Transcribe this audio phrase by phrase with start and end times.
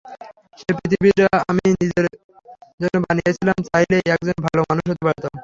[0.59, 2.05] যে পৃথিবীটা আমি নিজের
[2.79, 5.33] জন্য বানিয়েছিলাম, চাইলেই, একজন ভালো মানুষ হতে পারতাম।